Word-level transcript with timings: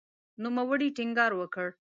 نوموړي 0.41 0.87
ټینګار 0.97 1.31
وکړ 1.35 1.67